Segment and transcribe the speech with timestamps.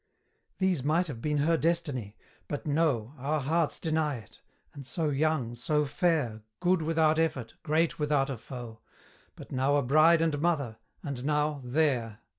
[0.57, 2.17] These might have been her destiny;
[2.47, 4.41] but no, Our hearts deny it:
[4.73, 8.81] and so young, so fair, Good without effort, great without a foe;
[9.35, 12.17] But now a bride and mother and now THERE!